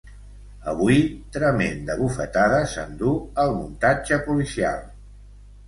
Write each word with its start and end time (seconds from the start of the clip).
Avui 0.71 0.95
tremenda 1.35 1.97
bufetada 1.99 2.63
s’endú 2.73 3.13
el 3.47 3.55
muntatge 3.61 4.21
policial. 4.27 4.85